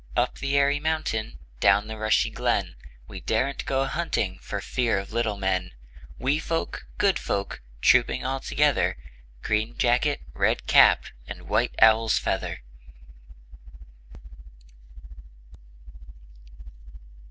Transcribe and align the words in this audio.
Up 0.15 0.39
the 0.39 0.57
airy 0.57 0.79
mountain, 0.79 1.37
Down 1.59 1.85
the 1.85 1.95
rushy 1.95 2.31
glen, 2.31 2.75
We 3.07 3.19
daren't 3.19 3.65
go 3.67 3.83
a 3.83 3.87
hunting 3.87 4.39
For 4.39 4.59
fear 4.59 4.97
of 4.97 5.13
little 5.13 5.37
men: 5.37 5.73
Wee 6.17 6.39
folk, 6.39 6.87
good 6.97 7.19
folk, 7.19 7.61
Trooping 7.81 8.25
all 8.25 8.39
together; 8.39 8.97
Green 9.43 9.77
jacket, 9.77 10.21
red 10.33 10.65
cap, 10.65 11.05
And 11.27 11.43
white 11.47 11.75
owl's 11.79 12.17
feather. 12.17 12.61